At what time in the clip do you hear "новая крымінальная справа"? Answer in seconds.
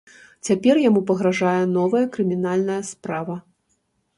1.77-3.35